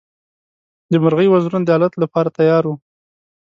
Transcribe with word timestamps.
د 0.91 0.93
مرغۍ 1.03 1.27
وزرونه 1.29 1.65
د 1.65 1.69
الوت 1.77 1.93
لپاره 2.03 2.33
تیار 2.37 2.63
وو. 2.65 2.75